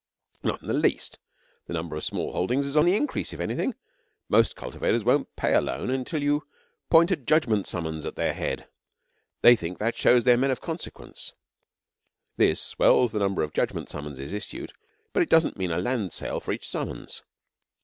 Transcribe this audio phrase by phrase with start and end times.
[0.41, 1.19] 'Not in the least.
[1.67, 3.75] The number of small holdings is on the increase, if anything.
[4.29, 6.47] Most cultivators won't pay a loan until you
[6.89, 8.67] point a judgment summons at their head.
[9.43, 11.33] They think that shows they're men of consequence.
[12.35, 14.73] This swells the number of judgment summonses issued,
[15.13, 17.21] but it doesn't mean a land sale for each summons.